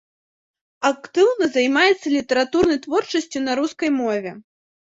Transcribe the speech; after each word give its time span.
Актыўна 0.89 1.45
займаецца 1.59 2.07
літаратурнай 2.15 2.81
творчасцю 2.89 3.45
на 3.47 3.51
рускай 3.63 3.89
мове. 4.03 4.31